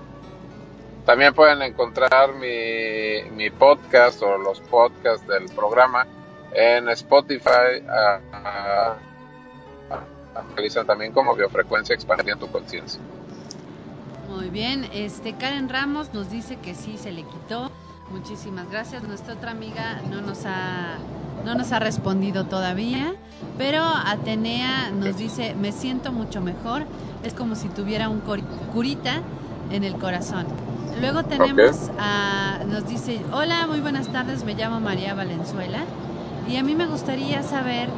[1.05, 6.07] también pueden encontrar mi, mi podcast o los podcasts del programa
[6.53, 8.19] en Spotify uh,
[10.31, 13.01] uh, también como biofrecuencia expandiendo tu conciencia.
[14.29, 17.69] Muy bien, este Karen Ramos nos dice que sí se le quitó.
[18.13, 19.03] Muchísimas gracias.
[19.03, 20.97] Nuestra otra amiga no nos ha
[21.43, 23.13] no nos ha respondido todavía,
[23.57, 26.83] pero Atenea nos dice, "Me siento mucho mejor,
[27.25, 28.21] es como si tuviera un
[28.71, 29.15] curita
[29.71, 30.45] en el corazón."
[31.01, 35.79] Luego tenemos a nos dice, "Hola, muy buenas tardes, me llamo María Valenzuela."
[36.47, 37.89] Y a mí me gustaría saber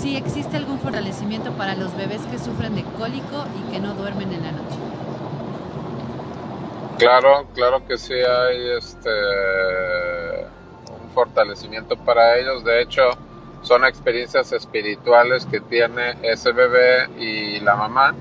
[0.00, 4.32] si existe algún fortalecimiento para los bebés que sufren de cólico y que no duermen
[4.32, 4.91] en la noche.
[7.02, 9.10] Claro, claro que sí hay este
[11.02, 12.64] un fortalecimiento para ellos.
[12.64, 13.02] De hecho,
[13.62, 18.14] son experiencias espirituales que tiene ese bebé y la mamá.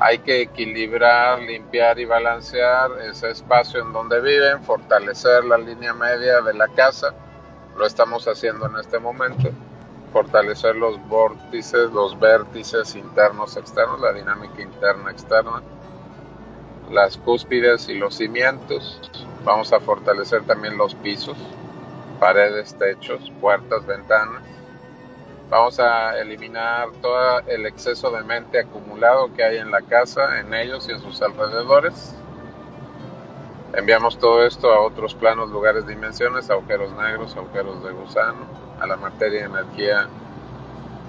[0.00, 6.40] Hay que equilibrar, limpiar y balancear ese espacio en donde viven, fortalecer la línea media
[6.40, 7.14] de la casa
[7.76, 9.50] lo estamos haciendo en este momento,
[10.12, 15.62] fortalecer los vórtices, los vértices internos, externos, la dinámica interna, externa,
[16.90, 19.00] las cúspides y los cimientos.
[19.44, 21.36] Vamos a fortalecer también los pisos,
[22.18, 24.42] paredes, techos, puertas, ventanas.
[25.48, 30.54] Vamos a eliminar todo el exceso de mente acumulado que hay en la casa, en
[30.54, 32.14] ellos y en sus alrededores
[33.72, 38.44] Enviamos todo esto a otros planos, lugares, dimensiones, agujeros negros, agujeros de gusano,
[38.80, 40.08] a la materia y energía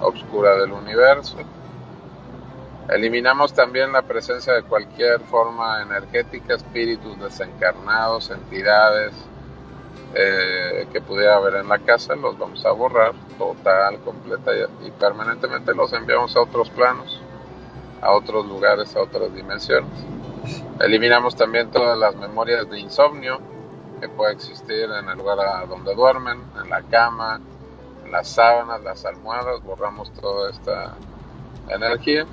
[0.00, 1.38] oscura del universo.
[2.88, 9.12] Eliminamos también la presencia de cualquier forma energética, espíritus desencarnados, entidades
[10.14, 14.50] eh, que pudiera haber en la casa, los vamos a borrar total, completa
[14.84, 17.22] y permanentemente los enviamos a otros planos,
[18.02, 19.90] a otros lugares, a otras dimensiones.
[20.80, 23.40] Eliminamos también todas las memorias de insomnio
[24.00, 27.40] que puede existir en el lugar donde duermen, en la cama,
[28.04, 30.94] en las sábanas, las almohadas, borramos toda esta
[31.68, 32.26] energía,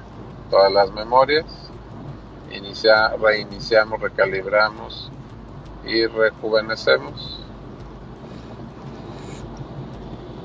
[0.50, 1.46] todas las memorias,
[2.52, 5.12] inicia, reiniciamos, recalibramos
[5.86, 7.46] y rejuvenecemos.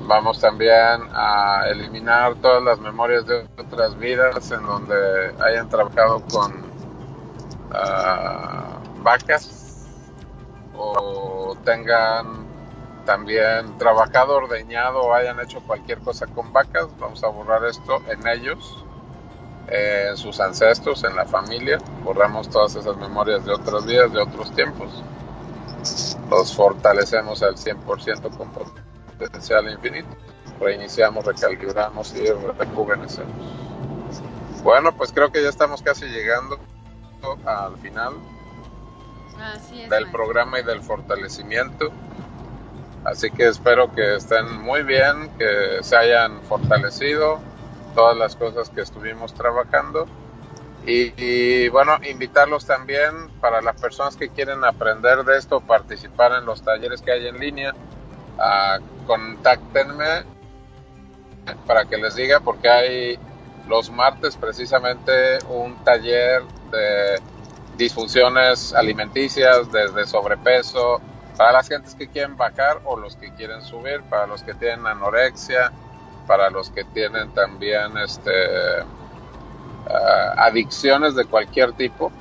[0.07, 6.63] Vamos también a eliminar todas las memorias de otras vidas en donde hayan trabajado con
[9.03, 9.87] vacas
[10.77, 12.45] o tengan
[13.05, 18.27] también trabajado, ordeñado o hayan hecho cualquier cosa con vacas, vamos a borrar esto en
[18.27, 18.83] ellos,
[19.67, 24.53] en sus ancestros, en la familia, borramos todas esas memorias de otros días, de otros
[24.53, 25.03] tiempos,
[26.29, 28.51] los fortalecemos al 100% con
[29.17, 30.09] potencial infinito,
[30.59, 32.25] reiniciamos, recalibramos y
[32.57, 33.35] rejuvenecemos.
[34.63, 36.59] Bueno, pues creo que ya estamos casi llegando
[37.45, 38.13] al final
[39.89, 41.91] del programa y del fortalecimiento.
[43.03, 47.39] Así que espero que estén muy bien, que se hayan fortalecido
[47.95, 50.05] todas las cosas que estuvimos trabajando.
[50.87, 56.61] Y, bueno, invitarlos también para las personas que quieren aprender de esto, participar en los
[56.61, 57.73] talleres que hay en línea,
[58.37, 58.77] a
[59.07, 60.23] contáctenme
[61.65, 63.19] para que les diga, porque hay
[63.67, 67.19] los martes precisamente un taller de
[67.77, 71.01] disfunciones alimenticias, desde sobrepeso,
[71.35, 74.85] para las gentes que quieren bajar o los que quieren subir, para los que tienen
[74.85, 75.71] anorexia,
[76.27, 78.31] para los que tienen también este,
[79.89, 82.11] ah, adicciones de cualquier tipo,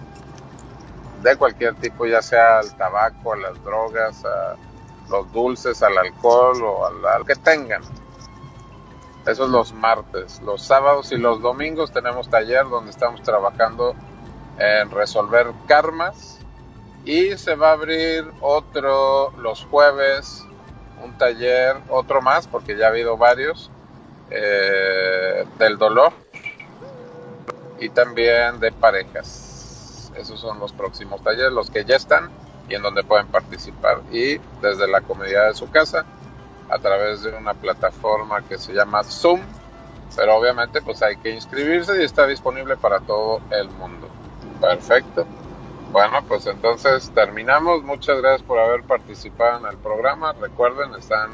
[1.23, 4.57] de cualquier tipo, ya sea al tabaco, a las drogas, a
[5.09, 7.83] los dulces, al alcohol o al, que tengan.
[9.27, 10.43] Eso es los martes.
[10.43, 13.95] Los sábados y los domingos tenemos taller donde estamos trabajando
[14.59, 16.39] en resolver karmas
[17.05, 20.47] y se va a abrir otro los jueves,
[21.03, 23.71] un taller, otro más, porque ya ha habido varios,
[24.31, 26.13] eh, del dolor
[27.79, 30.13] y también de parejas.
[30.17, 32.31] Esos son los próximos talleres, los que ya están
[32.69, 34.01] y en donde pueden participar.
[34.11, 36.05] Y desde la comodidad de su casa,
[36.69, 39.41] a través de una plataforma que se llama Zoom,
[40.17, 44.09] pero obviamente pues hay que inscribirse y está disponible para todo el mundo.
[44.61, 45.27] Perfecto.
[45.93, 47.83] Bueno, pues entonces terminamos.
[47.83, 50.33] Muchas gracias por haber participado en el programa.
[50.33, 51.31] Recuerden, están